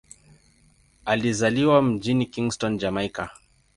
[1.05, 3.29] Alizaliwa mjini Kingston, Jamaika.